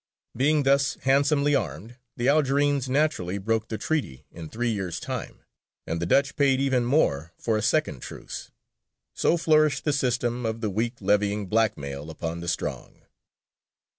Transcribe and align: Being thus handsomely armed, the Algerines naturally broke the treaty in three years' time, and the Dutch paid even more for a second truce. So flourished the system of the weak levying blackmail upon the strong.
Being 0.35 0.63
thus 0.63 0.95
handsomely 1.03 1.53
armed, 1.53 1.97
the 2.17 2.27
Algerines 2.27 2.89
naturally 2.89 3.37
broke 3.37 3.67
the 3.67 3.77
treaty 3.77 4.25
in 4.31 4.49
three 4.49 4.71
years' 4.71 4.99
time, 4.99 5.43
and 5.85 6.01
the 6.01 6.07
Dutch 6.07 6.35
paid 6.35 6.59
even 6.59 6.85
more 6.85 7.33
for 7.37 7.55
a 7.55 7.61
second 7.61 7.99
truce. 7.99 8.49
So 9.13 9.37
flourished 9.37 9.83
the 9.83 9.93
system 9.93 10.43
of 10.43 10.61
the 10.61 10.71
weak 10.71 11.01
levying 11.01 11.45
blackmail 11.45 12.09
upon 12.09 12.39
the 12.39 12.47
strong. 12.47 13.03